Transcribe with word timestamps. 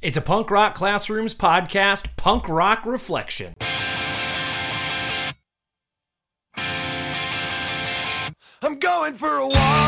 It's 0.00 0.16
a 0.16 0.20
Punk 0.20 0.52
Rock 0.52 0.76
Classrooms 0.76 1.34
podcast, 1.34 2.14
Punk 2.16 2.48
Rock 2.48 2.86
Reflection. 2.86 3.54
I'm 8.62 8.78
going 8.78 9.14
for 9.14 9.38
a 9.38 9.48
walk. 9.48 9.87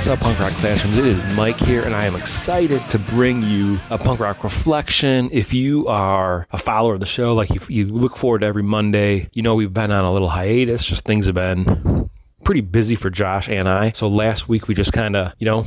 What's 0.00 0.08
up, 0.08 0.20
Punk 0.20 0.40
Rock 0.40 0.52
Classrooms? 0.52 0.96
It 0.96 1.04
is 1.04 1.36
Mike 1.36 1.58
here, 1.58 1.82
and 1.82 1.94
I 1.94 2.06
am 2.06 2.16
excited 2.16 2.80
to 2.88 2.98
bring 2.98 3.42
you 3.42 3.78
a 3.90 3.98
punk 3.98 4.18
rock 4.18 4.42
reflection. 4.42 5.28
If 5.30 5.52
you 5.52 5.86
are 5.88 6.46
a 6.52 6.56
follower 6.56 6.94
of 6.94 7.00
the 7.00 7.06
show, 7.06 7.34
like 7.34 7.50
you, 7.50 7.60
you 7.68 7.86
look 7.86 8.16
forward 8.16 8.38
to 8.38 8.46
every 8.46 8.62
Monday, 8.62 9.28
you 9.34 9.42
know 9.42 9.54
we've 9.54 9.74
been 9.74 9.90
on 9.90 10.06
a 10.06 10.10
little 10.10 10.30
hiatus. 10.30 10.86
Just 10.86 11.04
things 11.04 11.26
have 11.26 11.34
been 11.34 12.08
pretty 12.44 12.62
busy 12.62 12.94
for 12.94 13.10
Josh 13.10 13.50
and 13.50 13.68
I. 13.68 13.92
So 13.92 14.08
last 14.08 14.48
week 14.48 14.68
we 14.68 14.74
just 14.74 14.94
kind 14.94 15.16
of, 15.16 15.34
you 15.38 15.44
know, 15.44 15.66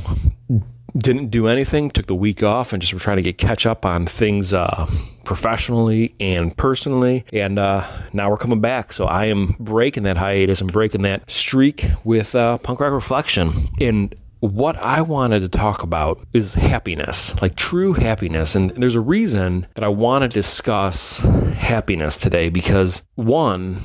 didn't 0.98 1.28
do 1.28 1.46
anything, 1.46 1.92
took 1.92 2.06
the 2.06 2.14
week 2.16 2.42
off, 2.42 2.72
and 2.72 2.82
just 2.82 2.92
were 2.92 2.98
trying 2.98 3.18
to 3.18 3.22
get 3.22 3.38
catch 3.38 3.66
up 3.66 3.86
on 3.86 4.04
things 4.04 4.52
uh, 4.52 4.84
professionally 5.24 6.12
and 6.18 6.56
personally. 6.56 7.24
And 7.32 7.56
uh, 7.56 7.88
now 8.12 8.30
we're 8.30 8.36
coming 8.36 8.60
back. 8.60 8.92
So 8.92 9.04
I 9.04 9.26
am 9.26 9.54
breaking 9.60 10.02
that 10.02 10.16
hiatus 10.16 10.60
and 10.60 10.72
breaking 10.72 11.02
that 11.02 11.30
streak 11.30 11.86
with 12.02 12.34
uh, 12.34 12.58
Punk 12.58 12.80
Rock 12.80 12.92
Reflection. 12.92 13.52
And 13.80 14.12
what 14.52 14.76
I 14.76 15.00
wanted 15.00 15.40
to 15.40 15.48
talk 15.48 15.82
about 15.82 16.20
is 16.34 16.52
happiness, 16.52 17.34
like 17.40 17.56
true 17.56 17.94
happiness. 17.94 18.54
And 18.54 18.70
there's 18.72 18.94
a 18.94 19.00
reason 19.00 19.66
that 19.74 19.84
I 19.84 19.88
want 19.88 20.20
to 20.22 20.28
discuss 20.28 21.18
happiness 21.54 22.18
today 22.18 22.50
because, 22.50 23.00
one, 23.14 23.78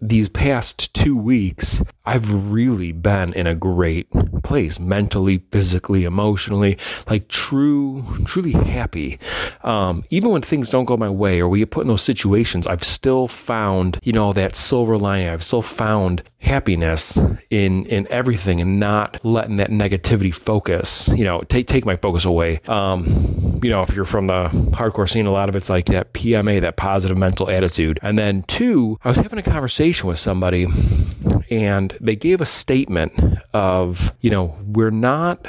these 0.00 0.30
past 0.30 0.94
two 0.94 1.14
weeks, 1.14 1.82
I've 2.06 2.52
really 2.52 2.92
been 2.92 3.32
in 3.32 3.46
a 3.46 3.54
great 3.54 4.08
place 4.42 4.78
mentally, 4.78 5.38
physically, 5.50 6.04
emotionally, 6.04 6.76
like 7.08 7.28
true, 7.28 8.04
truly 8.26 8.52
happy. 8.52 9.18
Um, 9.62 10.04
even 10.10 10.30
when 10.30 10.42
things 10.42 10.70
don't 10.70 10.84
go 10.84 10.98
my 10.98 11.08
way 11.08 11.40
or 11.40 11.48
we 11.48 11.60
get 11.60 11.70
put 11.70 11.82
in 11.82 11.88
those 11.88 12.02
situations, 12.02 12.66
I've 12.66 12.84
still 12.84 13.26
found, 13.26 13.98
you 14.02 14.12
know, 14.12 14.34
that 14.34 14.54
silver 14.54 14.98
lining. 14.98 15.28
I've 15.28 15.42
still 15.42 15.62
found 15.62 16.22
happiness 16.40 17.18
in 17.48 17.86
in 17.86 18.06
everything 18.10 18.60
and 18.60 18.78
not 18.78 19.18
letting 19.24 19.56
that 19.56 19.70
negativity 19.70 20.34
focus, 20.34 21.08
you 21.16 21.24
know, 21.24 21.40
take 21.48 21.68
take 21.68 21.86
my 21.86 21.96
focus 21.96 22.26
away. 22.26 22.60
Um, 22.68 23.06
you 23.62 23.70
know, 23.70 23.80
if 23.80 23.94
you're 23.94 24.04
from 24.04 24.26
the 24.26 24.50
hardcore 24.72 25.08
scene, 25.08 25.24
a 25.24 25.32
lot 25.32 25.48
of 25.48 25.56
it's 25.56 25.70
like 25.70 25.86
that 25.86 26.12
PMA, 26.12 26.60
that 26.60 26.76
positive 26.76 27.16
mental 27.16 27.48
attitude. 27.48 27.98
And 28.02 28.18
then 28.18 28.42
two, 28.42 28.98
I 29.02 29.08
was 29.08 29.16
having 29.16 29.38
a 29.38 29.42
conversation 29.42 30.06
with 30.06 30.18
somebody 30.18 30.66
and 31.54 31.96
they 32.00 32.16
gave 32.16 32.40
a 32.40 32.46
statement 32.46 33.12
of, 33.52 34.12
you 34.20 34.30
know, 34.30 34.58
we're 34.66 34.90
not 34.90 35.46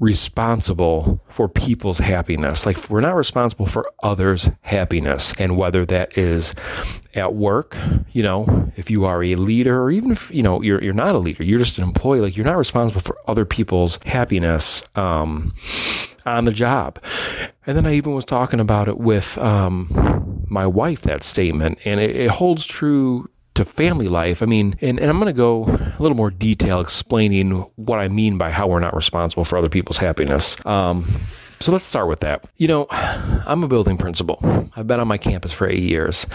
responsible 0.00 1.22
for 1.28 1.48
people's 1.48 1.98
happiness. 1.98 2.64
Like 2.64 2.88
we're 2.88 3.02
not 3.02 3.14
responsible 3.14 3.66
for 3.66 3.90
others' 4.02 4.48
happiness. 4.62 5.34
And 5.38 5.58
whether 5.58 5.84
that 5.84 6.16
is 6.16 6.54
at 7.14 7.34
work, 7.34 7.76
you 8.12 8.22
know, 8.22 8.72
if 8.76 8.90
you 8.90 9.04
are 9.04 9.22
a 9.22 9.34
leader 9.34 9.82
or 9.82 9.90
even 9.90 10.12
if, 10.12 10.30
you 10.30 10.42
know, 10.42 10.62
you're 10.62 10.82
you're 10.82 10.94
not 10.94 11.14
a 11.14 11.18
leader, 11.18 11.44
you're 11.44 11.58
just 11.58 11.76
an 11.76 11.84
employee, 11.84 12.20
like 12.20 12.36
you're 12.36 12.46
not 12.46 12.56
responsible 12.56 13.02
for 13.02 13.18
other 13.28 13.44
people's 13.44 13.98
happiness 14.06 14.82
um 14.94 15.54
on 16.24 16.46
the 16.46 16.52
job. 16.52 16.98
And 17.66 17.76
then 17.76 17.86
I 17.86 17.94
even 17.94 18.14
was 18.14 18.24
talking 18.24 18.60
about 18.60 18.88
it 18.88 18.96
with 18.96 19.36
um 19.38 20.44
my 20.48 20.66
wife 20.66 21.02
that 21.02 21.22
statement 21.22 21.78
and 21.84 22.00
it, 22.00 22.16
it 22.16 22.30
holds 22.30 22.64
true 22.64 23.28
to 23.54 23.64
family 23.64 24.08
life. 24.08 24.42
I 24.42 24.46
mean, 24.46 24.76
and, 24.80 24.98
and 24.98 25.10
I'm 25.10 25.18
going 25.18 25.32
to 25.32 25.36
go 25.36 25.64
a 25.64 26.02
little 26.02 26.16
more 26.16 26.30
detail 26.30 26.80
explaining 26.80 27.52
what 27.76 27.98
I 27.98 28.08
mean 28.08 28.36
by 28.38 28.50
how 28.50 28.66
we're 28.66 28.80
not 28.80 28.94
responsible 28.94 29.44
for 29.44 29.56
other 29.56 29.68
people's 29.68 29.98
happiness. 29.98 30.56
Um, 30.66 31.06
so 31.64 31.72
let's 31.72 31.86
start 31.86 32.08
with 32.08 32.20
that. 32.20 32.44
You 32.58 32.68
know, 32.68 32.86
I'm 32.90 33.64
a 33.64 33.68
building 33.68 33.96
principal. 33.96 34.38
I've 34.76 34.86
been 34.86 35.00
on 35.00 35.08
my 35.08 35.16
campus 35.16 35.50
for 35.50 35.66
eight 35.66 35.82
years. 35.82 36.26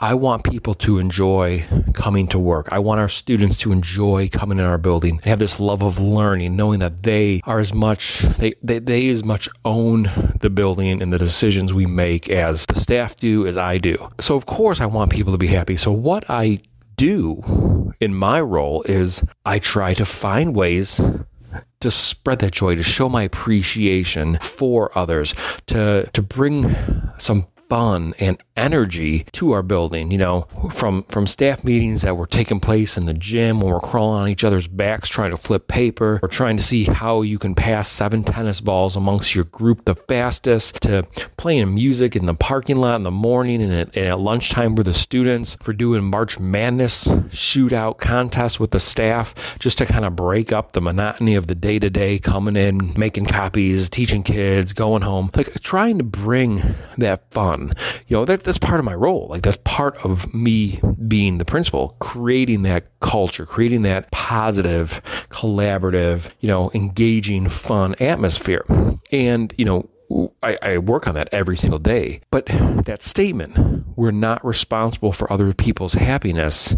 I 0.00 0.12
want 0.12 0.44
people 0.44 0.74
to 0.74 0.98
enjoy 0.98 1.64
coming 1.94 2.28
to 2.28 2.38
work. 2.38 2.68
I 2.70 2.78
want 2.78 3.00
our 3.00 3.08
students 3.08 3.56
to 3.58 3.72
enjoy 3.72 4.28
coming 4.28 4.58
in 4.58 4.66
our 4.66 4.76
building 4.76 5.12
and 5.16 5.24
have 5.24 5.38
this 5.38 5.58
love 5.60 5.82
of 5.82 5.98
learning, 5.98 6.56
knowing 6.56 6.80
that 6.80 7.04
they 7.04 7.40
are 7.44 7.58
as 7.58 7.72
much 7.72 8.20
they, 8.36 8.52
they, 8.62 8.78
they 8.78 9.08
as 9.08 9.24
much 9.24 9.48
own 9.64 10.10
the 10.40 10.50
building 10.50 11.00
and 11.00 11.10
the 11.10 11.18
decisions 11.18 11.72
we 11.72 11.86
make 11.86 12.28
as 12.28 12.66
the 12.66 12.74
staff 12.74 13.16
do, 13.16 13.46
as 13.46 13.56
I 13.56 13.78
do. 13.78 14.10
So 14.20 14.36
of 14.36 14.44
course 14.44 14.82
I 14.82 14.86
want 14.86 15.10
people 15.10 15.32
to 15.32 15.38
be 15.38 15.46
happy. 15.46 15.78
So 15.78 15.90
what 15.90 16.28
I 16.28 16.60
do 16.98 17.94
in 18.00 18.14
my 18.14 18.42
role 18.42 18.82
is 18.82 19.24
I 19.46 19.58
try 19.58 19.94
to 19.94 20.04
find 20.04 20.54
ways 20.54 21.00
to 21.80 21.90
spread 21.90 22.40
that 22.40 22.52
joy, 22.52 22.76
to 22.76 22.82
show 22.82 23.08
my 23.08 23.22
appreciation 23.22 24.38
for 24.40 24.96
others, 24.96 25.34
to 25.66 26.08
to 26.12 26.22
bring 26.22 26.74
some 27.18 27.46
fun 27.68 28.14
and 28.18 28.42
energy 28.56 29.24
to 29.32 29.52
our 29.52 29.62
building 29.62 30.10
you 30.10 30.18
know 30.18 30.46
from 30.72 31.02
from 31.04 31.26
staff 31.26 31.64
meetings 31.64 32.02
that 32.02 32.16
were 32.16 32.26
taking 32.26 32.60
place 32.60 32.96
in 32.96 33.06
the 33.06 33.14
gym 33.14 33.60
when 33.60 33.72
we're 33.72 33.80
crawling 33.80 34.22
on 34.22 34.28
each 34.28 34.44
other's 34.44 34.68
backs 34.68 35.08
trying 35.08 35.30
to 35.30 35.36
flip 35.36 35.68
paper 35.68 36.18
or 36.22 36.28
trying 36.28 36.56
to 36.56 36.62
see 36.62 36.84
how 36.84 37.22
you 37.22 37.38
can 37.38 37.54
pass 37.54 37.88
seven 37.88 38.22
tennis 38.22 38.60
balls 38.60 38.96
amongst 38.96 39.34
your 39.34 39.44
group 39.44 39.84
the 39.84 39.94
fastest 39.94 40.80
to 40.82 41.06
playing 41.36 41.74
music 41.74 42.16
in 42.16 42.26
the 42.26 42.34
parking 42.34 42.76
lot 42.76 42.96
in 42.96 43.02
the 43.02 43.10
morning 43.10 43.62
and 43.62 43.72
at, 43.72 43.96
and 43.96 44.06
at 44.06 44.20
lunchtime 44.20 44.74
with 44.74 44.86
the 44.86 44.94
students 44.94 45.56
for 45.62 45.72
doing 45.72 46.04
march 46.04 46.38
madness 46.38 47.06
shootout 47.28 47.98
contests 47.98 48.58
with 48.60 48.70
the 48.70 48.80
staff 48.80 49.34
just 49.58 49.78
to 49.78 49.86
kind 49.86 50.04
of 50.04 50.16
break 50.16 50.52
up 50.52 50.72
the 50.72 50.80
monotony 50.80 51.34
of 51.34 51.46
the 51.46 51.54
day 51.54 51.78
to 51.78 51.90
day 51.90 52.18
coming 52.18 52.56
in 52.56 52.92
making 52.96 53.26
copies 53.26 53.88
teaching 53.88 54.22
kids 54.22 54.72
going 54.72 55.02
home. 55.02 55.30
Like 55.34 55.60
trying 55.62 55.98
to 55.98 56.04
bring 56.04 56.62
that 56.98 57.30
fun. 57.30 57.72
You 58.08 58.16
know 58.16 58.24
that 58.24 58.44
that's 58.46 58.58
part 58.58 58.78
of 58.78 58.86
my 58.86 58.94
role. 58.94 59.26
Like 59.28 59.42
that's 59.42 59.58
part 59.64 60.02
of 60.04 60.32
me 60.32 60.80
being 61.06 61.38
the 61.38 61.44
principal, 61.44 61.96
creating 61.98 62.62
that 62.62 62.88
culture, 63.00 63.44
creating 63.44 63.82
that 63.82 64.10
positive, 64.12 65.02
collaborative, 65.30 66.30
you 66.40 66.48
know, 66.48 66.70
engaging, 66.72 67.48
fun 67.48 67.94
atmosphere. 68.00 68.64
And, 69.12 69.52
you 69.58 69.64
know, 69.64 69.88
I, 70.42 70.56
I, 70.62 70.78
work 70.78 71.08
on 71.08 71.14
that 71.16 71.28
every 71.32 71.56
single 71.56 71.80
day. 71.80 72.20
But 72.30 72.46
that 72.46 73.02
statement, 73.02 73.84
we're 73.96 74.12
not 74.12 74.44
responsible 74.44 75.12
for 75.12 75.30
other 75.32 75.52
people's 75.52 75.94
happiness, 75.94 76.76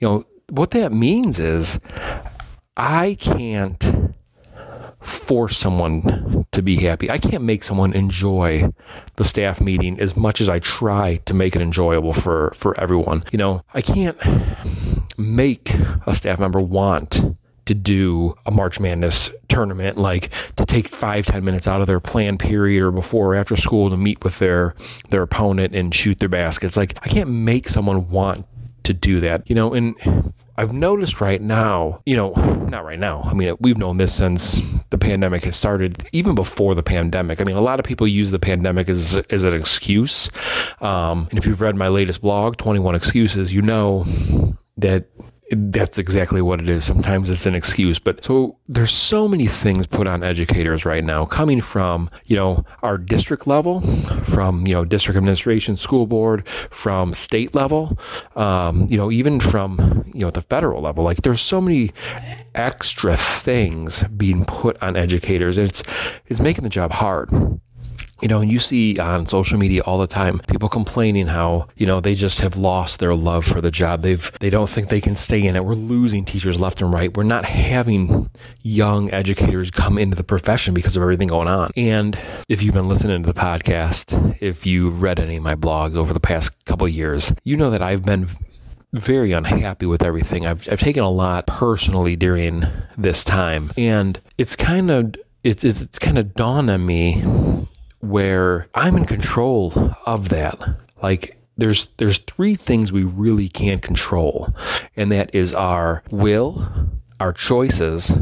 you 0.00 0.08
know, 0.08 0.24
what 0.50 0.70
that 0.72 0.92
means 0.92 1.40
is 1.40 1.78
I 2.76 3.16
can't 3.18 4.14
force 5.00 5.56
someone 5.58 6.39
to 6.52 6.62
be 6.62 6.76
happy. 6.76 7.10
I 7.10 7.18
can't 7.18 7.44
make 7.44 7.62
someone 7.62 7.92
enjoy 7.92 8.72
the 9.16 9.24
staff 9.24 9.60
meeting 9.60 10.00
as 10.00 10.16
much 10.16 10.40
as 10.40 10.48
I 10.48 10.58
try 10.58 11.16
to 11.26 11.34
make 11.34 11.54
it 11.54 11.62
enjoyable 11.62 12.12
for 12.12 12.52
for 12.54 12.78
everyone. 12.80 13.24
You 13.32 13.38
know, 13.38 13.62
I 13.74 13.82
can't 13.82 14.18
make 15.16 15.74
a 16.06 16.14
staff 16.14 16.38
member 16.38 16.60
want 16.60 17.20
to 17.66 17.74
do 17.74 18.34
a 18.46 18.50
March 18.50 18.80
Madness 18.80 19.30
tournament, 19.48 19.96
like 19.96 20.32
to 20.56 20.64
take 20.64 20.88
five, 20.88 21.26
ten 21.26 21.44
minutes 21.44 21.68
out 21.68 21.80
of 21.80 21.86
their 21.86 22.00
planned 22.00 22.40
period 22.40 22.82
or 22.82 22.90
before 22.90 23.34
or 23.34 23.36
after 23.36 23.56
school 23.56 23.90
to 23.90 23.96
meet 23.96 24.24
with 24.24 24.38
their 24.40 24.74
their 25.10 25.22
opponent 25.22 25.74
and 25.74 25.94
shoot 25.94 26.18
their 26.18 26.28
baskets. 26.28 26.76
Like 26.76 26.98
I 27.02 27.08
can't 27.08 27.30
make 27.30 27.68
someone 27.68 28.10
want 28.10 28.44
to 28.84 28.92
do 28.92 29.20
that, 29.20 29.48
you 29.48 29.54
know, 29.54 29.74
and 29.74 29.94
I've 30.56 30.72
noticed 30.72 31.20
right 31.20 31.40
now, 31.40 32.02
you 32.04 32.16
know, 32.16 32.32
not 32.68 32.84
right 32.84 32.98
now. 32.98 33.22
I 33.22 33.32
mean, 33.32 33.56
we've 33.60 33.78
known 33.78 33.96
this 33.96 34.14
since 34.14 34.60
the 34.90 34.98
pandemic 34.98 35.44
has 35.44 35.56
started, 35.56 36.06
even 36.12 36.34
before 36.34 36.74
the 36.74 36.82
pandemic. 36.82 37.40
I 37.40 37.44
mean, 37.44 37.56
a 37.56 37.62
lot 37.62 37.80
of 37.80 37.86
people 37.86 38.06
use 38.06 38.30
the 38.30 38.38
pandemic 38.38 38.88
as, 38.88 39.16
as 39.30 39.44
an 39.44 39.54
excuse. 39.54 40.30
Um, 40.80 41.28
and 41.30 41.38
if 41.38 41.46
you've 41.46 41.62
read 41.62 41.76
my 41.76 41.88
latest 41.88 42.20
blog, 42.20 42.58
21 42.58 42.94
Excuses, 42.94 43.54
you 43.54 43.62
know 43.62 44.04
that 44.76 45.06
that's 45.50 45.98
exactly 45.98 46.40
what 46.40 46.60
it 46.60 46.68
is. 46.68 46.84
Sometimes 46.84 47.28
it's 47.28 47.46
an 47.46 47.54
excuse, 47.54 47.98
but 47.98 48.22
so 48.22 48.56
there's 48.68 48.92
so 48.92 49.26
many 49.26 49.46
things 49.46 49.86
put 49.86 50.06
on 50.06 50.22
educators 50.22 50.84
right 50.84 51.02
now, 51.02 51.24
coming 51.24 51.60
from 51.60 52.08
you 52.26 52.36
know 52.36 52.64
our 52.82 52.96
district 52.96 53.46
level, 53.46 53.80
from 54.24 54.66
you 54.66 54.72
know 54.72 54.84
district 54.84 55.16
administration, 55.16 55.76
school 55.76 56.06
board, 56.06 56.46
from 56.70 57.14
state 57.14 57.54
level, 57.54 57.98
um, 58.36 58.86
you 58.88 58.96
know 58.96 59.10
even 59.10 59.40
from 59.40 60.04
you 60.14 60.20
know 60.20 60.30
the 60.30 60.42
federal 60.42 60.82
level. 60.82 61.02
Like 61.02 61.22
there's 61.22 61.40
so 61.40 61.60
many 61.60 61.92
extra 62.54 63.16
things 63.16 64.04
being 64.16 64.44
put 64.44 64.80
on 64.82 64.96
educators, 64.96 65.58
and 65.58 65.68
it's 65.68 65.82
it's 66.26 66.40
making 66.40 66.64
the 66.64 66.70
job 66.70 66.92
hard. 66.92 67.28
You 68.20 68.28
know, 68.28 68.40
and 68.40 68.50
you 68.50 68.58
see 68.58 68.98
on 68.98 69.26
social 69.26 69.58
media 69.58 69.82
all 69.82 69.98
the 69.98 70.06
time 70.06 70.38
people 70.48 70.68
complaining 70.68 71.26
how, 71.26 71.68
you 71.76 71.86
know, 71.86 72.00
they 72.00 72.14
just 72.14 72.38
have 72.40 72.56
lost 72.56 72.98
their 72.98 73.14
love 73.14 73.44
for 73.44 73.60
the 73.60 73.70
job. 73.70 74.02
They've 74.02 74.30
they 74.40 74.50
don't 74.50 74.68
think 74.68 74.88
they 74.88 75.00
can 75.00 75.16
stay 75.16 75.46
in 75.46 75.56
it. 75.56 75.64
We're 75.64 75.74
losing 75.74 76.24
teachers 76.24 76.60
left 76.60 76.82
and 76.82 76.92
right. 76.92 77.14
We're 77.16 77.22
not 77.22 77.44
having 77.44 78.28
young 78.62 79.10
educators 79.12 79.70
come 79.70 79.98
into 79.98 80.16
the 80.16 80.24
profession 80.24 80.74
because 80.74 80.96
of 80.96 81.02
everything 81.02 81.28
going 81.28 81.48
on. 81.48 81.70
And 81.76 82.18
if 82.48 82.62
you've 82.62 82.74
been 82.74 82.88
listening 82.88 83.22
to 83.22 83.26
the 83.26 83.38
podcast, 83.38 84.36
if 84.40 84.66
you 84.66 84.90
read 84.90 85.18
any 85.18 85.36
of 85.36 85.42
my 85.42 85.54
blogs 85.54 85.96
over 85.96 86.12
the 86.12 86.20
past 86.20 86.64
couple 86.64 86.88
years, 86.88 87.32
you 87.44 87.56
know 87.56 87.70
that 87.70 87.82
I've 87.82 88.04
been 88.04 88.28
very 88.92 89.32
unhappy 89.32 89.86
with 89.86 90.02
everything. 90.02 90.46
I've 90.46 90.68
I've 90.70 90.80
taken 90.80 91.02
a 91.02 91.10
lot 91.10 91.46
personally 91.46 92.16
during 92.16 92.64
this 92.98 93.24
time, 93.24 93.70
and 93.76 94.20
it's 94.38 94.56
kind 94.56 94.90
of 94.90 95.14
it's 95.44 95.64
it's, 95.64 95.80
it's 95.80 95.98
kind 95.98 96.18
of 96.18 96.34
dawned 96.34 96.70
on 96.70 96.84
me 96.84 97.22
where 98.00 98.66
I'm 98.74 98.96
in 98.96 99.04
control 99.06 99.72
of 100.06 100.28
that. 100.30 100.58
Like 101.02 101.36
there's 101.56 101.88
there's 101.98 102.18
three 102.18 102.56
things 102.56 102.92
we 102.92 103.04
really 103.04 103.48
can't 103.48 103.82
control, 103.82 104.54
and 104.96 105.12
that 105.12 105.34
is 105.34 105.54
our 105.54 106.02
will, 106.10 106.66
our 107.20 107.32
choices, 107.32 108.12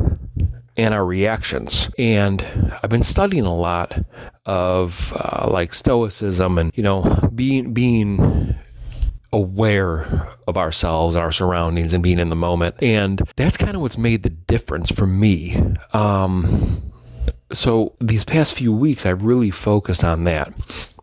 and 0.77 0.95
our 0.95 1.05
reactions. 1.05 1.91
And 1.99 2.45
I've 2.83 2.91
been 2.91 3.03
studying 3.03 3.47
a 3.47 3.55
lot 3.55 4.05
of 4.47 5.13
uh, 5.15 5.49
like 5.51 5.75
stoicism 5.75 6.59
and 6.59 6.73
you 6.75 6.83
know 6.83 7.03
being 7.35 7.73
being 7.73 8.55
aware 9.33 10.27
of 10.47 10.57
ourselves 10.57 11.15
and 11.15 11.23
our 11.23 11.33
surroundings 11.33 11.93
and 11.93 12.03
being 12.03 12.19
in 12.19 12.31
the 12.31 12.37
moment. 12.37 12.75
And 12.83 13.21
that's 13.37 13.57
kind 13.57 13.75
of 13.77 13.83
what's 13.83 13.99
made 13.99 14.23
the 14.23 14.31
difference 14.31 14.91
for 14.91 15.07
me. 15.07 15.55
Um, 15.93 16.81
so 17.53 17.95
these 18.01 18.25
past 18.25 18.55
few 18.55 18.73
weeks, 18.73 19.07
I've 19.07 19.23
really 19.23 19.51
focused 19.51 20.05
on 20.05 20.25
that. 20.25 20.53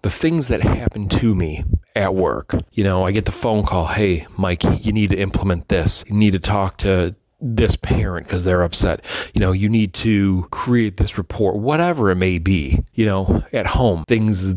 The 0.01 0.09
things 0.09 0.47
that 0.50 0.62
happen 0.62 1.09
to 1.09 1.33
me 1.33 1.63
at 1.95 2.13
work. 2.13 2.56
You 2.74 2.83
know, 2.83 3.06
I 3.06 3.12
get 3.12 3.25
the 3.25 3.31
phone 3.31 3.65
call, 3.65 3.88
hey, 3.88 4.25
Mike, 4.38 4.63
you 4.86 4.92
need 4.92 5.09
to 5.12 5.18
implement 5.18 5.69
this. 5.69 6.03
You 6.07 6.15
need 6.15 6.31
to 6.31 6.39
talk 6.39 6.77
to 6.80 7.15
this 7.42 7.75
parent 7.75 8.27
because 8.27 8.44
they're 8.44 8.63
upset. 8.63 9.03
You 9.33 9.42
know, 9.42 9.51
you 9.51 9.69
need 9.69 9.94
to 9.95 10.47
create 10.51 10.97
this 10.97 11.18
report, 11.18 11.57
whatever 11.57 12.12
it 12.12 12.15
may 12.15 12.38
be. 12.38 12.83
You 12.94 13.06
know, 13.06 13.44
at 13.53 13.65
home, 13.65 14.03
things 14.07 14.56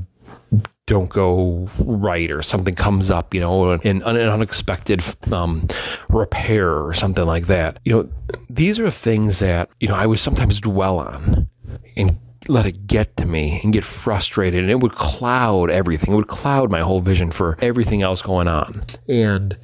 don't 0.87 1.11
go 1.11 1.69
right 1.81 2.31
or 2.31 2.43
something 2.43 2.75
comes 2.75 3.11
up, 3.11 3.35
you 3.35 3.41
know, 3.41 3.73
an, 3.73 4.03
an 4.03 4.03
unexpected 4.03 5.03
um, 5.31 5.69
repair 6.09 6.83
or 6.83 6.95
something 6.95 7.27
like 7.27 7.47
that. 7.47 7.79
You 7.85 7.93
know, 7.93 8.09
these 8.49 8.79
are 8.79 8.91
things 8.91 9.39
that, 9.41 9.69
you 9.81 9.89
know, 9.89 9.95
I 9.95 10.07
would 10.07 10.19
sometimes 10.19 10.61
dwell 10.61 10.99
on 10.99 11.49
and 11.97 12.19
let 12.47 12.67
it 12.67 12.87
get 12.87 13.17
to 13.17 13.27
me 13.27 13.61
and 13.63 13.73
get 13.73 13.85
frustrated 13.85 14.63
and 14.63 14.71
it 14.71 14.81
would 14.81 14.95
cloud 14.95 15.71
everything. 15.71 16.13
It 16.13 16.17
would 16.17 16.29
cloud 16.29 16.71
my 16.71 16.81
whole 16.81 17.01
vision 17.01 17.31
for 17.31 17.57
everything 17.61 18.03
else 18.03 18.23
going 18.23 18.49
on. 18.49 18.85
And 19.09 19.57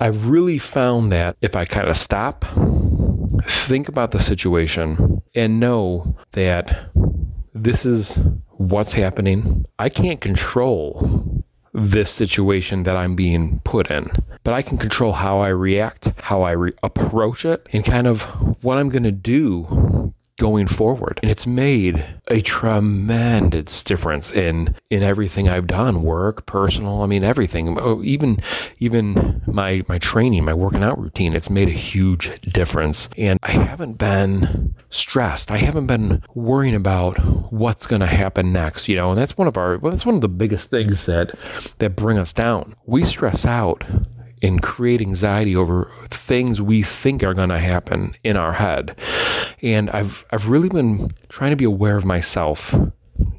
I've 0.00 0.28
really 0.28 0.58
found 0.58 1.10
that 1.12 1.36
if 1.42 1.56
I 1.56 1.64
kind 1.64 1.88
of 1.88 1.96
stop, 1.96 2.44
think 3.48 3.88
about 3.88 4.10
the 4.12 4.20
situation, 4.20 5.22
and 5.34 5.60
know 5.60 6.16
that 6.32 6.90
this 7.54 7.84
is 7.84 8.18
what's 8.52 8.92
happening. 8.92 9.64
I 9.78 9.88
can't 9.88 10.20
control 10.20 11.44
this 11.74 12.10
situation 12.10 12.84
that 12.84 12.96
I'm 12.96 13.14
being 13.14 13.60
put 13.64 13.90
in, 13.90 14.10
but 14.42 14.54
I 14.54 14.62
can 14.62 14.78
control 14.78 15.12
how 15.12 15.38
I 15.40 15.48
react, 15.48 16.12
how 16.20 16.42
I 16.42 16.52
re- 16.52 16.72
approach 16.82 17.44
it, 17.44 17.66
and 17.72 17.84
kind 17.84 18.06
of 18.06 18.22
what 18.62 18.78
I'm 18.78 18.88
going 18.88 19.04
to 19.04 19.12
do 19.12 20.12
going 20.38 20.66
forward. 20.66 21.20
And 21.22 21.30
it's 21.30 21.46
made 21.46 22.04
a 22.28 22.40
tremendous 22.40 23.84
difference 23.84 24.32
in 24.32 24.74
in 24.90 25.02
everything 25.02 25.48
I've 25.48 25.66
done, 25.66 26.02
work, 26.02 26.46
personal, 26.46 27.02
I 27.02 27.06
mean 27.06 27.24
everything. 27.24 27.78
Oh, 27.78 28.02
Even 28.02 28.40
even 28.78 29.42
my 29.46 29.84
my 29.88 29.98
training, 29.98 30.44
my 30.44 30.54
working 30.54 30.82
out 30.82 30.98
routine, 30.98 31.34
it's 31.34 31.50
made 31.50 31.68
a 31.68 31.72
huge 31.72 32.40
difference. 32.42 33.08
And 33.18 33.38
I 33.42 33.50
haven't 33.50 33.98
been 33.98 34.74
stressed. 34.90 35.50
I 35.50 35.58
haven't 35.58 35.86
been 35.86 36.22
worrying 36.34 36.74
about 36.74 37.18
what's 37.52 37.86
going 37.86 38.00
to 38.00 38.06
happen 38.06 38.52
next, 38.52 38.88
you 38.88 38.96
know. 38.96 39.10
And 39.10 39.20
that's 39.20 39.36
one 39.36 39.48
of 39.48 39.56
our 39.56 39.78
well, 39.78 39.90
that's 39.90 40.06
one 40.06 40.14
of 40.14 40.20
the 40.20 40.28
biggest 40.28 40.70
things 40.70 41.06
that 41.06 41.34
that 41.78 41.96
bring 41.96 42.18
us 42.18 42.32
down. 42.32 42.74
We 42.86 43.04
stress 43.04 43.44
out 43.44 43.84
and 44.42 44.62
create 44.62 45.00
anxiety 45.00 45.56
over 45.56 45.90
things 46.10 46.60
we 46.60 46.82
think 46.82 47.22
are 47.22 47.34
going 47.34 47.48
to 47.48 47.58
happen 47.58 48.14
in 48.24 48.36
our 48.36 48.52
head. 48.52 48.98
And 49.62 49.90
I've 49.90 50.24
I've 50.30 50.48
really 50.48 50.68
been 50.68 51.10
trying 51.28 51.50
to 51.50 51.56
be 51.56 51.64
aware 51.64 51.96
of 51.96 52.04
myself 52.04 52.74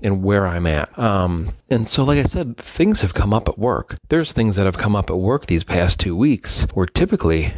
and 0.02 0.24
where 0.24 0.46
I'm 0.46 0.66
at. 0.68 0.98
Um, 0.98 1.50
and 1.70 1.88
so, 1.88 2.04
like 2.04 2.20
I 2.20 2.24
said, 2.24 2.58
things 2.58 3.02
have 3.02 3.14
come 3.14 3.34
up 3.34 3.48
at 3.48 3.58
work. 3.58 3.96
There's 4.10 4.32
things 4.32 4.56
that 4.56 4.66
have 4.66 4.78
come 4.78 4.96
up 4.96 5.10
at 5.10 5.18
work 5.18 5.46
these 5.46 5.64
past 5.64 6.00
two 6.00 6.16
weeks 6.16 6.66
where 6.74 6.86
typically 6.86 7.54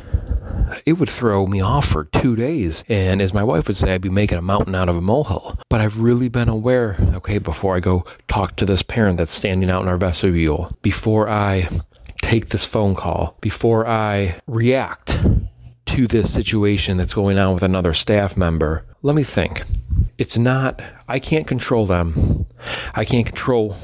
it 0.85 0.93
would 0.93 1.09
throw 1.09 1.45
me 1.47 1.61
off 1.61 1.88
for 1.88 2.05
two 2.05 2.35
days. 2.35 2.83
And 2.88 3.21
as 3.21 3.33
my 3.33 3.43
wife 3.43 3.67
would 3.67 3.77
say, 3.77 3.93
I'd 3.93 4.01
be 4.01 4.09
making 4.09 4.38
a 4.38 4.41
mountain 4.41 4.75
out 4.75 4.89
of 4.89 4.95
a 4.95 5.01
molehill. 5.01 5.59
But 5.69 5.81
I've 5.81 5.99
really 5.99 6.29
been 6.29 6.49
aware, 6.49 6.95
okay, 7.15 7.38
before 7.38 7.75
I 7.75 7.79
go 7.79 8.05
talk 8.27 8.55
to 8.57 8.65
this 8.65 8.81
parent 8.81 9.17
that's 9.17 9.31
standing 9.31 9.69
out 9.69 9.81
in 9.81 9.88
our 9.88 9.97
vestibule, 9.97 10.75
before 10.81 11.29
I 11.29 11.67
take 12.31 12.47
this 12.47 12.63
phone 12.63 12.95
call, 12.95 13.35
before 13.41 13.85
I 13.85 14.39
react 14.47 15.19
to 15.87 16.07
this 16.07 16.33
situation 16.33 16.95
that's 16.95 17.13
going 17.13 17.37
on 17.37 17.53
with 17.53 17.61
another 17.61 17.93
staff 17.93 18.37
member, 18.37 18.85
let 19.01 19.17
me 19.17 19.23
think. 19.23 19.63
It's 20.17 20.37
not, 20.37 20.81
I 21.09 21.19
can't 21.19 21.45
control 21.45 21.85
them. 21.85 22.45
I 22.95 23.03
can't 23.03 23.25
control 23.25 23.75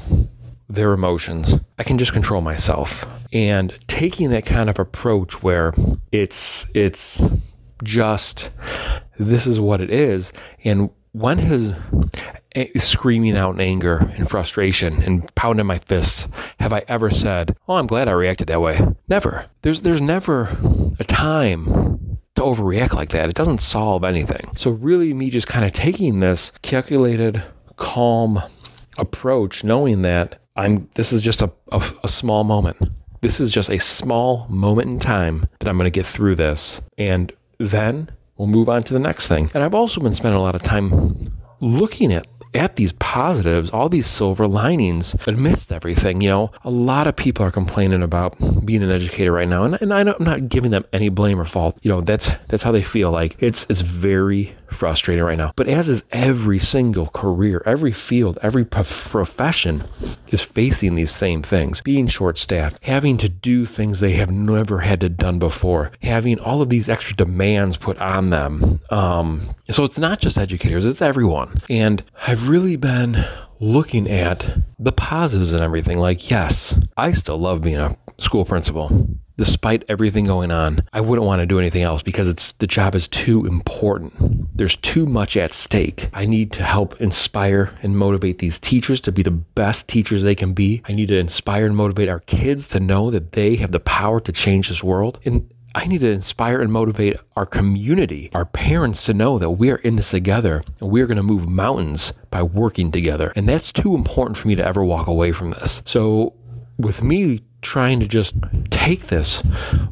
their 0.70 0.94
emotions. 0.94 1.56
I 1.78 1.82
can 1.82 1.98
just 1.98 2.14
control 2.14 2.40
myself. 2.40 3.04
And 3.34 3.78
taking 3.86 4.30
that 4.30 4.46
kind 4.46 4.70
of 4.70 4.78
approach 4.78 5.42
where 5.42 5.74
it's 6.10 6.64
it's 6.72 7.22
just 7.84 8.50
this 9.18 9.46
is 9.46 9.60
what 9.60 9.82
it 9.82 9.90
is 9.90 10.32
and 10.64 10.90
when 11.12 11.38
has 11.38 11.72
screaming 12.76 13.36
out 13.36 13.54
in 13.54 13.60
anger 13.60 13.98
and 14.16 14.28
frustration 14.28 15.02
and 15.02 15.32
pounding 15.34 15.66
my 15.66 15.78
fists 15.78 16.26
have 16.60 16.72
I 16.72 16.84
ever 16.88 17.10
said, 17.10 17.56
"Oh, 17.68 17.74
I'm 17.74 17.86
glad 17.86 18.08
I 18.08 18.12
reacted 18.12 18.48
that 18.48 18.60
way"? 18.60 18.80
Never. 19.08 19.46
There's 19.62 19.82
there's 19.82 20.00
never 20.00 20.48
a 21.00 21.04
time 21.04 21.66
to 22.34 22.42
overreact 22.42 22.94
like 22.94 23.10
that. 23.10 23.28
It 23.28 23.34
doesn't 23.34 23.60
solve 23.60 24.04
anything. 24.04 24.52
So 24.56 24.70
really 24.70 25.12
me 25.12 25.30
just 25.30 25.48
kind 25.48 25.64
of 25.64 25.72
taking 25.72 26.20
this 26.20 26.52
calculated, 26.62 27.42
calm 27.76 28.40
approach 28.96 29.64
knowing 29.64 30.02
that 30.02 30.40
I'm 30.56 30.88
this 30.94 31.12
is 31.12 31.22
just 31.22 31.42
a, 31.42 31.50
a, 31.72 31.82
a 32.04 32.08
small 32.08 32.44
moment. 32.44 32.76
This 33.20 33.40
is 33.40 33.50
just 33.50 33.70
a 33.70 33.78
small 33.80 34.46
moment 34.48 34.88
in 34.88 34.98
time 34.98 35.48
that 35.58 35.68
I'm 35.68 35.76
going 35.76 35.90
to 35.90 35.90
get 35.90 36.06
through 36.06 36.36
this 36.36 36.80
and 36.96 37.32
then 37.58 38.10
we'll 38.36 38.46
move 38.46 38.68
on 38.68 38.84
to 38.84 38.92
the 38.92 39.00
next 39.00 39.26
thing. 39.28 39.50
And 39.54 39.64
I've 39.64 39.74
also 39.74 40.00
been 40.00 40.14
spending 40.14 40.38
a 40.38 40.42
lot 40.42 40.54
of 40.54 40.62
time 40.62 40.90
looking 41.60 42.12
at 42.12 42.26
at 42.54 42.76
these 42.76 42.92
positives, 42.92 43.70
all 43.70 43.88
these 43.88 44.06
silver 44.06 44.46
linings 44.46 45.14
amidst 45.26 45.72
everything. 45.72 46.20
You 46.20 46.30
know, 46.30 46.52
a 46.64 46.70
lot 46.70 47.06
of 47.06 47.16
people 47.16 47.44
are 47.44 47.50
complaining 47.50 48.02
about 48.02 48.36
being 48.64 48.82
an 48.82 48.90
educator 48.90 49.32
right 49.32 49.48
now, 49.48 49.64
and, 49.64 49.80
and 49.80 49.92
I'm 49.92 50.14
not 50.20 50.48
giving 50.48 50.70
them 50.70 50.84
any 50.92 51.08
blame 51.08 51.40
or 51.40 51.44
fault. 51.44 51.78
You 51.82 51.90
know, 51.90 52.00
that's 52.00 52.30
that's 52.48 52.62
how 52.62 52.72
they 52.72 52.82
feel. 52.82 53.10
Like 53.10 53.36
it's 53.40 53.66
it's 53.68 53.80
very 53.80 54.54
frustrating 54.70 55.24
right 55.24 55.38
now. 55.38 55.52
But 55.56 55.68
as 55.68 55.88
is 55.88 56.04
every 56.12 56.58
single 56.58 57.08
career, 57.08 57.62
every 57.66 57.92
field, 57.92 58.38
every 58.42 58.64
prof- 58.64 59.08
profession 59.10 59.84
is 60.28 60.40
facing 60.40 60.94
these 60.94 61.10
same 61.10 61.42
things. 61.42 61.80
Being 61.82 62.06
short-staffed, 62.06 62.82
having 62.82 63.18
to 63.18 63.28
do 63.28 63.66
things 63.66 64.00
they 64.00 64.12
have 64.12 64.30
never 64.30 64.78
had 64.78 65.00
to 65.00 65.08
done 65.08 65.38
before, 65.38 65.92
having 66.02 66.38
all 66.40 66.62
of 66.62 66.68
these 66.68 66.88
extra 66.88 67.16
demands 67.16 67.76
put 67.76 67.98
on 67.98 68.30
them. 68.30 68.80
Um, 68.90 69.40
so 69.70 69.84
it's 69.84 69.98
not 69.98 70.20
just 70.20 70.38
educators; 70.38 70.86
it's 70.86 71.02
everyone. 71.02 71.58
And 71.68 72.02
I've 72.26 72.48
really 72.48 72.76
been 72.76 73.24
looking 73.60 74.08
at 74.08 74.48
the 74.78 74.92
positives 74.92 75.52
and 75.52 75.62
everything. 75.62 75.98
Like, 75.98 76.30
yes, 76.30 76.78
I 76.96 77.10
still 77.12 77.38
love 77.38 77.62
being 77.62 77.76
a 77.76 77.96
school 78.18 78.44
principal 78.44 79.08
despite 79.38 79.84
everything 79.88 80.26
going 80.26 80.50
on, 80.50 80.80
I 80.92 81.00
wouldn't 81.00 81.26
want 81.26 81.40
to 81.40 81.46
do 81.46 81.58
anything 81.58 81.82
else 81.82 82.02
because 82.02 82.28
it's 82.28 82.52
the 82.52 82.66
job 82.66 82.94
is 82.94 83.08
too 83.08 83.46
important. 83.46 84.47
There's 84.58 84.74
too 84.74 85.06
much 85.06 85.36
at 85.36 85.54
stake. 85.54 86.10
I 86.12 86.26
need 86.26 86.50
to 86.54 86.64
help 86.64 87.00
inspire 87.00 87.70
and 87.80 87.96
motivate 87.96 88.38
these 88.38 88.58
teachers 88.58 89.00
to 89.02 89.12
be 89.12 89.22
the 89.22 89.30
best 89.30 89.86
teachers 89.86 90.24
they 90.24 90.34
can 90.34 90.52
be. 90.52 90.82
I 90.86 90.94
need 90.94 91.08
to 91.08 91.18
inspire 91.18 91.64
and 91.64 91.76
motivate 91.76 92.08
our 92.08 92.18
kids 92.18 92.68
to 92.70 92.80
know 92.80 93.12
that 93.12 93.30
they 93.32 93.54
have 93.54 93.70
the 93.70 93.78
power 93.78 94.18
to 94.18 94.32
change 94.32 94.68
this 94.68 94.82
world. 94.82 95.20
And 95.24 95.48
I 95.76 95.86
need 95.86 96.00
to 96.00 96.10
inspire 96.10 96.60
and 96.60 96.72
motivate 96.72 97.18
our 97.36 97.46
community, 97.46 98.30
our 98.34 98.46
parents 98.46 99.04
to 99.04 99.14
know 99.14 99.38
that 99.38 99.50
we're 99.50 99.76
in 99.76 99.94
this 99.94 100.10
together 100.10 100.64
and 100.80 100.90
we're 100.90 101.06
going 101.06 101.18
to 101.18 101.22
move 101.22 101.48
mountains 101.48 102.12
by 102.30 102.42
working 102.42 102.90
together. 102.90 103.32
And 103.36 103.48
that's 103.48 103.72
too 103.72 103.94
important 103.94 104.36
for 104.36 104.48
me 104.48 104.56
to 104.56 104.66
ever 104.66 104.82
walk 104.82 105.06
away 105.06 105.30
from 105.30 105.50
this. 105.50 105.82
So 105.84 106.34
with 106.78 107.00
me 107.00 107.42
trying 107.62 108.00
to 108.00 108.06
just 108.06 108.34
take 108.70 109.08
this 109.08 109.40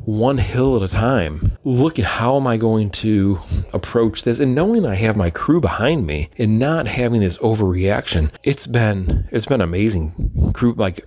one 0.05 0.39
hill 0.39 0.77
at 0.77 0.83
a 0.83 0.89
time. 0.89 1.53
Look 1.65 1.99
at 1.99 2.05
how 2.05 2.37
am 2.37 2.47
I 2.47 2.57
going 2.57 2.91
to 2.91 3.39
approach 3.73 4.23
this 4.23 4.39
and 4.39 4.55
knowing 4.55 4.87
I 4.87 4.95
have 4.95 5.17
my 5.17 5.31
crew 5.31 5.61
behind 5.61 6.07
me 6.07 6.31
and 6.39 6.59
not 6.59 6.87
having 6.87 7.21
this 7.21 7.39
overreaction. 7.39 8.31
It's 8.45 8.67
been 8.67 9.29
it's 9.33 9.47
been 9.47 9.61
amazing. 9.61 10.53
Crew 10.55 10.75
like 10.75 11.07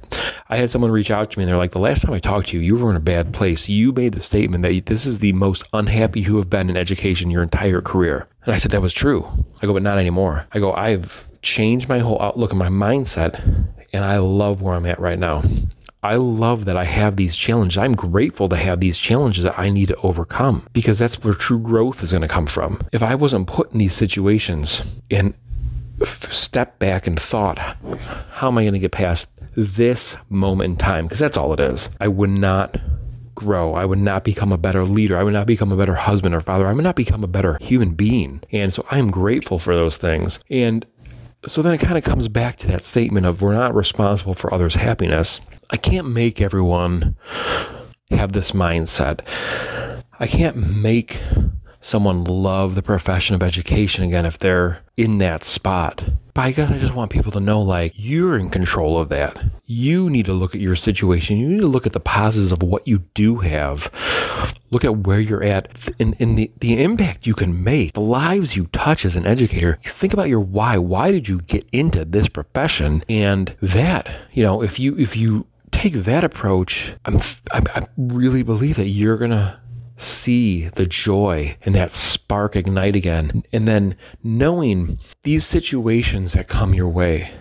I 0.50 0.58
had 0.58 0.70
someone 0.70 0.92
reach 0.92 1.12
out 1.12 1.32
to 1.32 1.40
me 1.40 1.44
and 1.44 1.50
they're 1.50 1.58
like 1.58 1.72
the 1.72 1.80
last 1.80 2.02
time 2.02 2.14
I 2.14 2.20
talked 2.20 2.50
to 2.50 2.58
you, 2.58 2.64
you 2.64 2.76
were 2.76 2.90
in 2.90 2.96
a 2.96 3.02
bad 3.02 3.34
place. 3.34 3.70
You 3.70 3.92
made 3.94 4.14
the 4.14 4.20
statement 4.20 4.64
that 4.64 4.86
this 4.86 5.06
is 5.06 5.20
the 5.20 5.34
most 5.34 5.64
unhappy 5.74 6.22
you 6.22 6.38
have 6.38 6.50
been 6.50 6.70
in 6.70 6.78
education 6.78 7.32
your 7.32 7.44
entire 7.44 7.82
career. 7.82 8.28
And 8.46 8.54
I 8.54 8.58
said 8.58 8.72
that 8.72 8.82
was 8.82 8.94
true. 8.94 9.26
I 9.62 9.66
go 9.66 9.74
but 9.74 9.84
not 9.84 9.98
anymore. 9.98 10.46
I 10.52 10.60
go 10.60 10.74
I've 10.74 11.28
changed 11.42 11.88
my 11.88 12.00
whole 12.00 12.22
outlook 12.22 12.52
and 12.52 12.60
my 12.60 12.68
mindset 12.68 13.42
and 13.94 14.04
I 14.04 14.18
love 14.18 14.62
where 14.62 14.76
I'm 14.76 14.86
at 14.86 15.00
right 15.00 15.18
now. 15.18 15.42
I 16.02 16.16
love 16.16 16.66
that 16.66 16.78
I 16.78 16.86
have 16.86 17.18
these 17.18 17.36
challenges. 17.36 17.78
I'm 17.78 17.94
grateful 17.94 18.48
to 18.50 18.56
have 18.56 18.80
these 18.80 18.98
challenges 18.98 19.44
that 19.44 19.60
I 19.60 19.70
need 19.70 19.90
to 19.90 19.98
overcome 19.98 20.66
because 20.72 20.98
that's 20.98 21.22
where 21.24 21.34
true 21.34 21.60
growth 21.60 22.02
is 22.04 22.12
going 22.12 22.22
to 22.22 22.28
come 22.28 22.48
from. 22.48 22.82
If 22.94 23.04
I 23.04 23.16
wasn't 23.16 23.48
put 23.48 23.72
in 23.74 23.80
these 23.80 23.94
situations 23.94 25.02
and 25.12 25.34
step 26.32 26.80
back 26.80 27.06
and 27.06 27.20
thought, 27.20 27.60
how 28.32 28.48
am 28.48 28.58
I 28.58 28.64
going 28.64 28.74
to 28.74 28.80
get 28.80 28.92
past 28.92 29.30
this 29.56 30.16
moment 30.30 30.72
in 30.72 30.78
time? 30.78 31.06
Because 31.06 31.20
that's 31.20 31.38
all 31.38 31.52
it 31.52 31.60
is. 31.60 31.90
I 32.00 32.08
would 32.08 32.30
not 32.30 32.78
grow. 33.36 33.74
I 33.74 33.86
would 33.86 34.00
not 34.00 34.24
become 34.24 34.52
a 34.52 34.58
better 34.58 34.86
leader. 34.86 35.18
I 35.18 35.24
would 35.24 35.34
not 35.34 35.48
become 35.48 35.72
a 35.72 35.78
better 35.78 35.96
husband 35.96 36.36
or 36.36 36.42
father. 36.42 36.68
I 36.68 36.74
would 36.74 36.84
not 36.84 36.96
become 36.96 37.24
a 37.24 37.28
better 37.28 37.58
human 37.62 37.94
being. 37.94 38.42
And 38.52 38.74
so 38.74 38.86
I'm 38.92 39.12
grateful 39.12 39.60
for 39.60 39.76
those 39.76 39.98
things. 39.98 40.40
And 40.50 40.86
so 41.48 41.62
then 41.62 41.74
it 41.74 41.80
kind 41.80 41.98
of 41.98 42.04
comes 42.04 42.28
back 42.28 42.58
to 42.58 42.68
that 42.68 42.84
statement 42.84 43.26
of 43.26 43.42
we're 43.42 43.54
not 43.54 43.74
responsible 43.74 44.34
for 44.34 44.54
others' 44.54 44.76
happiness. 44.76 45.40
I 45.70 45.78
can't 45.78 46.10
make 46.10 46.42
everyone 46.42 47.16
have 48.12 48.34
this 48.34 48.52
mindset. 48.52 49.22
I 50.20 50.28
can't 50.28 50.76
make 50.76 51.20
someone 51.82 52.24
love 52.24 52.76
the 52.76 52.82
profession 52.82 53.36
of 53.36 53.44
education 53.44 54.04
again 54.04 54.26
if 54.26 54.40
they're 54.40 54.80
in 54.98 55.18
that 55.20 55.44
spot. 55.44 56.06
But 56.34 56.42
I 56.42 56.52
guess 56.52 56.72
I 56.72 56.78
just 56.78 56.94
want 56.94 57.12
people 57.12 57.32
to 57.34 57.40
know 57.40 57.62
like 57.62 57.94
you're 57.96 58.38
in 58.38 58.50
control 58.50 59.00
of 59.00 59.10
that. 59.10 59.38
You 59.66 60.10
need 60.10 60.26
to 60.26 60.34
look 60.34 60.56
at 60.56 60.62
your 60.62 60.76
situation. 60.76 61.38
You 61.38 61.48
need 61.48 61.62
to 61.62 61.68
look 61.68 61.86
at 61.86 61.94
the 61.94 62.00
positives 62.00 62.52
of 62.52 62.64
what 62.64 62.88
you 62.88 63.00
do 63.14 63.38
have. 63.38 63.92
Look 64.72 64.86
at 64.86 64.98
where 64.98 65.20
you're 65.20 65.44
at 65.44 65.90
and, 66.00 66.16
the, 66.38 66.52
the 66.60 66.82
impact 66.82 67.26
you 67.26 67.34
can 67.34 67.64
make, 67.64 67.94
the 67.94 68.02
lives 68.02 68.56
you 68.56 68.68
touch 68.68 69.06
as 69.06 69.16
an 69.16 69.26
educator. 69.26 69.80
Think 69.84 70.14
about 70.14 70.30
your 70.30 70.40
why. 70.40 70.78
Why 70.78 71.12
did 71.12 71.28
you 71.28 71.42
get 71.42 71.68
into 71.72 72.06
this 72.06 72.28
profession? 72.28 73.04
And 73.10 73.56
that, 73.62 74.10
you 74.34 74.44
know, 74.44 74.62
if 74.62 74.80
you 74.80 74.98
if 74.98 75.16
you 75.16 75.46
take 75.72 75.94
that 75.94 76.24
approach, 76.24 76.94
I'm, 77.06 77.18
I, 77.52 77.62
I 77.76 77.88
really 77.98 78.44
believe 78.44 78.76
that 78.78 78.90
you're 78.90 79.18
gonna 79.18 79.60
see 80.00 80.70
the 80.70 80.86
joy 80.86 81.56
and 81.64 81.76
that 81.76 81.92
spark 81.92 82.56
ignite 82.56 82.96
again. 82.96 83.44
And 83.52 83.68
then 83.68 83.96
knowing 84.24 84.98
these 85.24 85.46
situations 85.46 86.34
that 86.34 86.48
come 86.48 86.74
your 86.74 86.88
way, 86.88 87.32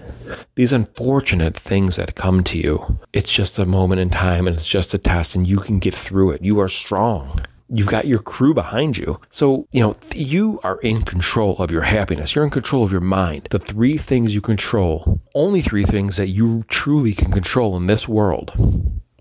these 0.56 0.72
unfortunate 0.72 1.56
things 1.56 1.96
that 1.96 2.16
come 2.16 2.44
to 2.44 2.58
you, 2.58 2.98
it's 3.12 3.30
just 3.30 3.58
a 3.58 3.64
moment 3.64 4.00
in 4.00 4.10
time 4.10 4.46
and 4.46 4.56
it's 4.56 4.66
just 4.66 4.94
a 4.94 4.98
test 4.98 5.34
and 5.34 5.46
you 5.46 5.58
can 5.58 5.78
get 5.78 5.94
through 5.94 6.32
it. 6.32 6.42
You 6.42 6.60
are 6.60 6.68
strong. 6.68 7.40
You've 7.70 7.88
got 7.88 8.06
your 8.06 8.20
crew 8.20 8.54
behind 8.54 8.96
you. 8.96 9.20
So, 9.28 9.68
you 9.72 9.82
know, 9.82 9.94
you 10.14 10.58
are 10.64 10.78
in 10.78 11.02
control 11.02 11.58
of 11.58 11.70
your 11.70 11.82
happiness. 11.82 12.34
You're 12.34 12.44
in 12.44 12.50
control 12.50 12.82
of 12.82 12.90
your 12.90 13.02
mind. 13.02 13.48
The 13.50 13.58
three 13.58 13.98
things 13.98 14.34
you 14.34 14.40
control, 14.40 15.20
only 15.34 15.60
three 15.60 15.84
things 15.84 16.16
that 16.16 16.28
you 16.28 16.64
truly 16.68 17.12
can 17.12 17.30
control 17.30 17.76
in 17.76 17.86
this 17.86 18.08
world 18.08 18.52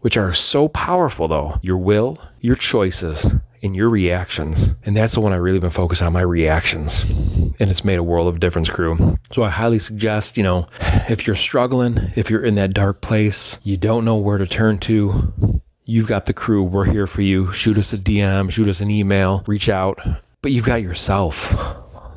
which 0.07 0.15
are 0.15 0.33
so 0.33 0.69
powerful 0.69 1.27
though 1.27 1.59
your 1.61 1.75
will, 1.75 2.17
your 2.39 2.55
choices, 2.55 3.25
and 3.61 3.75
your 3.75 3.89
reactions. 3.89 4.69
And 4.85 4.95
that's 4.95 5.15
the 5.15 5.19
one 5.19 5.33
I 5.33 5.35
really 5.35 5.59
been 5.59 5.69
focused 5.69 6.01
on 6.01 6.13
my 6.13 6.21
reactions. 6.21 7.01
And 7.59 7.69
it's 7.69 7.83
made 7.83 7.99
a 7.99 8.03
world 8.03 8.29
of 8.29 8.39
difference, 8.39 8.69
crew. 8.69 9.17
So 9.33 9.43
I 9.43 9.49
highly 9.49 9.79
suggest, 9.79 10.37
you 10.37 10.43
know, 10.43 10.65
if 11.09 11.27
you're 11.27 11.35
struggling, 11.35 11.97
if 12.15 12.29
you're 12.29 12.45
in 12.45 12.55
that 12.55 12.73
dark 12.73 13.01
place, 13.01 13.59
you 13.65 13.75
don't 13.75 14.05
know 14.05 14.15
where 14.15 14.37
to 14.37 14.47
turn 14.47 14.79
to, 14.79 15.61
you've 15.83 16.07
got 16.07 16.25
the 16.25 16.31
crew. 16.31 16.63
We're 16.63 16.85
here 16.85 17.05
for 17.05 17.21
you. 17.21 17.51
Shoot 17.51 17.77
us 17.77 17.91
a 17.91 17.97
DM, 17.97 18.49
shoot 18.49 18.69
us 18.69 18.79
an 18.79 18.89
email, 18.89 19.43
reach 19.45 19.67
out. 19.67 19.99
But 20.41 20.53
you've 20.53 20.63
got 20.63 20.81
yourself. 20.81 21.53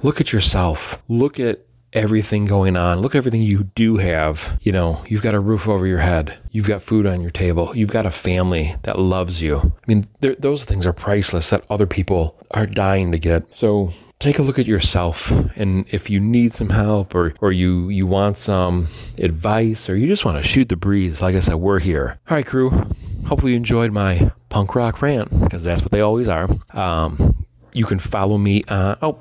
Look 0.04 0.20
at 0.20 0.32
yourself. 0.32 1.02
Look 1.08 1.40
at 1.40 1.66
everything 1.92 2.44
going 2.46 2.76
on. 2.76 3.00
Look 3.00 3.14
at 3.14 3.18
everything 3.18 3.42
you 3.42 3.64
do 3.74 3.96
have. 3.96 4.58
You 4.62 4.72
know, 4.72 5.02
you've 5.08 5.22
got 5.22 5.34
a 5.34 5.40
roof 5.40 5.68
over 5.68 5.86
your 5.86 5.98
head. 5.98 6.36
You've 6.52 6.66
got 6.66 6.82
food 6.82 7.06
on 7.06 7.20
your 7.20 7.30
table. 7.30 7.76
You've 7.76 7.90
got 7.90 8.06
a 8.06 8.10
family 8.10 8.74
that 8.82 8.98
loves 8.98 9.42
you. 9.42 9.58
I 9.58 9.84
mean, 9.86 10.06
those 10.20 10.64
things 10.64 10.86
are 10.86 10.92
priceless 10.92 11.50
that 11.50 11.64
other 11.70 11.86
people 11.86 12.36
are 12.52 12.66
dying 12.66 13.12
to 13.12 13.18
get. 13.18 13.54
So 13.54 13.90
take 14.18 14.38
a 14.38 14.42
look 14.42 14.58
at 14.58 14.66
yourself. 14.66 15.30
And 15.56 15.86
if 15.90 16.10
you 16.10 16.20
need 16.20 16.52
some 16.52 16.68
help 16.68 17.14
or, 17.14 17.34
or 17.40 17.52
you, 17.52 17.88
you 17.88 18.06
want 18.06 18.38
some 18.38 18.86
advice 19.18 19.88
or 19.88 19.96
you 19.96 20.06
just 20.06 20.24
want 20.24 20.42
to 20.42 20.48
shoot 20.48 20.68
the 20.68 20.76
breeze, 20.76 21.20
like 21.20 21.34
I 21.34 21.40
said, 21.40 21.56
we're 21.56 21.80
here. 21.80 22.18
All 22.28 22.36
right, 22.36 22.46
crew. 22.46 22.70
Hopefully 23.26 23.52
you 23.52 23.56
enjoyed 23.56 23.92
my 23.92 24.30
punk 24.48 24.74
rock 24.74 25.02
rant 25.02 25.30
because 25.40 25.64
that's 25.64 25.82
what 25.82 25.92
they 25.92 26.00
always 26.00 26.28
are. 26.28 26.48
Um, 26.72 27.44
you 27.72 27.84
can 27.84 27.98
follow 27.98 28.38
me. 28.38 28.62
Uh, 28.68 28.96
oh, 29.02 29.18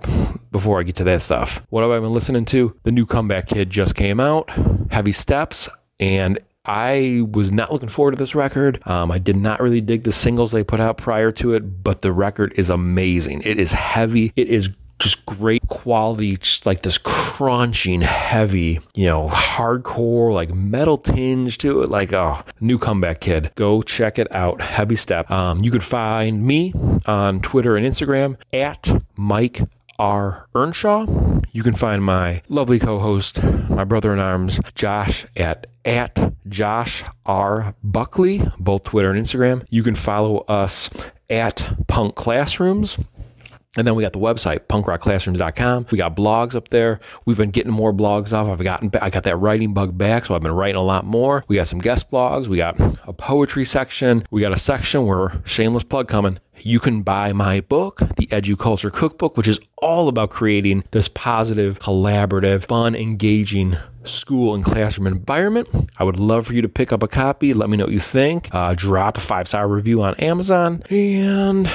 before 0.51 0.79
I 0.79 0.83
get 0.83 0.95
to 0.97 1.03
that 1.05 1.21
stuff, 1.21 1.61
what 1.69 1.81
have 1.81 1.91
I 1.91 1.99
been 1.99 2.13
listening 2.13 2.45
to? 2.45 2.75
The 2.83 2.91
new 2.91 3.05
Comeback 3.05 3.47
Kid 3.47 3.69
just 3.69 3.95
came 3.95 4.19
out, 4.19 4.49
Heavy 4.91 5.11
Steps, 5.11 5.69
and 5.99 6.39
I 6.65 7.23
was 7.31 7.51
not 7.51 7.71
looking 7.71 7.89
forward 7.89 8.11
to 8.11 8.17
this 8.17 8.35
record. 8.35 8.81
Um, 8.85 9.11
I 9.11 9.17
did 9.17 9.35
not 9.35 9.59
really 9.59 9.81
dig 9.81 10.03
the 10.03 10.11
singles 10.11 10.51
they 10.51 10.63
put 10.63 10.79
out 10.79 10.97
prior 10.97 11.31
to 11.33 11.53
it, 11.53 11.83
but 11.83 12.01
the 12.01 12.11
record 12.11 12.53
is 12.55 12.69
amazing. 12.69 13.41
It 13.43 13.59
is 13.59 13.71
heavy. 13.71 14.31
It 14.35 14.49
is 14.49 14.69
just 14.99 15.25
great 15.25 15.67
quality, 15.67 16.37
just 16.37 16.65
like 16.65 16.81
this 16.81 16.97
crunching, 16.97 18.01
heavy, 18.01 18.79
you 18.95 19.07
know, 19.07 19.29
hardcore, 19.29 20.33
like 20.33 20.53
metal 20.53 20.97
tinge 20.97 21.57
to 21.59 21.81
it. 21.81 21.89
Like, 21.89 22.13
oh, 22.13 22.41
new 22.59 22.77
comeback 22.77 23.21
kid. 23.21 23.51
Go 23.55 23.81
check 23.81 24.19
it 24.19 24.27
out. 24.33 24.61
Heavy 24.61 24.95
step. 24.95 25.29
Um, 25.31 25.63
you 25.63 25.71
can 25.71 25.81
find 25.81 26.45
me 26.45 26.73
on 27.05 27.41
Twitter 27.41 27.77
and 27.77 27.85
Instagram 27.85 28.37
at 28.53 28.89
Mike 29.15 29.61
R. 29.97 30.47
Earnshaw. 30.55 31.05
You 31.51 31.63
can 31.63 31.73
find 31.73 32.03
my 32.03 32.41
lovely 32.47 32.79
co-host, 32.79 33.41
my 33.69 33.83
brother 33.83 34.13
in 34.13 34.19
arms, 34.19 34.59
Josh 34.75 35.25
at 35.35 35.67
at 35.85 36.33
Josh 36.47 37.03
R. 37.25 37.73
Buckley, 37.83 38.41
both 38.59 38.83
Twitter 38.83 39.11
and 39.11 39.19
Instagram. 39.19 39.65
You 39.69 39.83
can 39.83 39.95
follow 39.95 40.39
us 40.47 40.89
at 41.29 41.67
Punk 41.87 42.15
Classrooms. 42.15 42.97
And 43.77 43.85
then 43.85 43.93
we 43.93 44.01
got 44.01 44.13
the 44.13 44.19
website, 44.19 44.61
punkrockclassrooms.com. 44.61 45.87
We 45.91 45.97
got 45.99 46.15
blogs 46.15 46.55
up 46.55 46.69
there. 46.69 46.99
We've 47.25 47.37
been 47.37 47.51
getting 47.51 47.71
more 47.71 47.93
blogs 47.93 48.33
off. 48.33 48.47
I've 48.47 48.63
gotten, 48.63 48.91
I 48.99 49.11
got 49.11 49.23
that 49.25 49.37
writing 49.37 49.75
bug 49.75 49.95
back, 49.95 50.25
so 50.25 50.33
I've 50.33 50.41
been 50.41 50.53
writing 50.53 50.77
a 50.77 50.83
lot 50.83 51.05
more. 51.05 51.43
We 51.47 51.55
got 51.55 51.67
some 51.67 51.77
guest 51.77 52.09
blogs. 52.09 52.47
We 52.47 52.57
got 52.57 52.79
a 53.07 53.13
poetry 53.13 53.65
section. 53.65 54.25
We 54.31 54.41
got 54.41 54.53
a 54.53 54.59
section 54.59 55.05
where 55.05 55.39
shameless 55.45 55.83
plug 55.83 56.07
coming. 56.07 56.39
You 56.57 56.79
can 56.79 57.03
buy 57.03 57.31
my 57.31 57.61
book, 57.61 57.99
The 58.17 58.27
Educulture 58.27 58.91
Cookbook, 58.91 59.37
which 59.37 59.47
is 59.47 59.59
all 59.77 60.07
about 60.07 60.31
creating 60.31 60.83
this 60.91 61.07
positive, 61.07 61.79
collaborative, 61.79 62.65
fun, 62.65 62.95
engaging 62.95 63.77
school 64.09 64.55
and 64.55 64.63
classroom 64.63 65.07
environment. 65.07 65.67
I 65.97 66.03
would 66.03 66.17
love 66.17 66.47
for 66.47 66.53
you 66.53 66.61
to 66.61 66.69
pick 66.69 66.91
up 66.91 67.03
a 67.03 67.07
copy. 67.07 67.53
Let 67.53 67.69
me 67.69 67.77
know 67.77 67.85
what 67.85 67.93
you 67.93 67.99
think. 67.99 68.53
Uh, 68.53 68.73
drop 68.75 69.17
a 69.17 69.21
five 69.21 69.47
star 69.47 69.67
review 69.67 70.01
on 70.01 70.15
Amazon. 70.15 70.83
And 70.89 71.69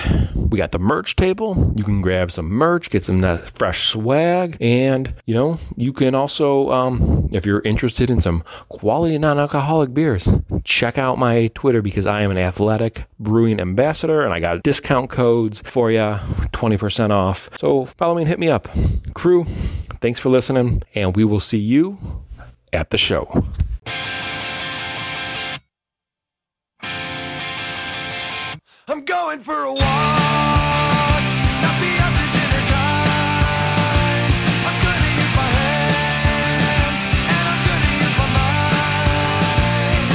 we 0.50 0.59
got 0.59 0.73
the 0.73 0.79
merch 0.79 1.17
table. 1.17 1.73
You 1.76 1.85
can 1.85 2.00
grab 2.00 2.31
some 2.31 2.47
merch, 2.47 2.91
get 2.91 3.03
some 3.03 3.23
fresh 3.55 3.88
swag. 3.88 4.57
And, 4.61 5.14
you 5.26 5.35
know, 5.35 5.59
you 5.76 5.93
can 5.93 6.14
also, 6.14 6.71
um, 6.71 7.29
if 7.33 7.45
you're 7.47 7.62
interested 7.62 8.11
in 8.11 8.21
some 8.21 8.45
quality 8.69 9.19
non 9.19 9.38
alcoholic 9.38 9.95
beers, 9.95 10.29
check 10.64 10.99
out 10.99 11.19
my 11.19 11.49
Twitter 11.55 11.83
because 11.83 12.07
I 12.07 12.23
am 12.23 12.31
an 12.31 12.38
athletic 12.38 13.05
brewing 13.19 13.61
ambassador 13.61 14.23
and 14.23 14.33
I 14.33 14.41
got 14.41 14.62
discount 14.62 15.11
codes 15.11 15.62
for 15.64 15.91
you 15.91 15.99
20% 15.99 17.11
off. 17.11 17.50
So 17.59 17.87
follow 17.87 18.14
me 18.14 18.23
and 18.23 18.29
hit 18.29 18.38
me 18.38 18.49
up. 18.49 18.69
Crew, 19.14 19.45
thanks 20.00 20.21
for 20.21 20.29
listening, 20.29 20.83
and 20.95 21.17
we 21.17 21.25
will 21.25 21.41
see 21.41 21.59
you 21.59 21.99
at 22.75 22.90
the 22.90 22.99
show. 22.99 23.45
I'm 28.87 29.04
going 29.07 29.40
for 29.40 29.64
a 29.64 29.73
walk, 29.73 29.81
not 29.81 31.76
the 31.81 31.90
after 32.04 32.26
dinner 32.37 32.62
kind. 32.69 34.35
I'm 34.69 34.76
gonna 34.85 35.11
use 35.16 35.33
my 35.35 35.49
hands, 35.57 37.00
and 37.25 37.45
I'm 37.49 37.61
gonna 37.64 37.93
use 38.04 38.14
my 38.21 38.28
mind. 38.37 40.11